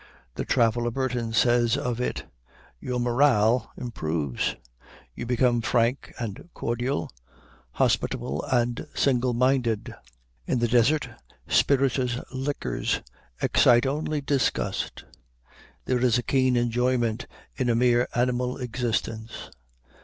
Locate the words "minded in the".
9.35-10.67